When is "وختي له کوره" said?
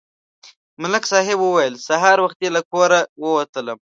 2.25-3.01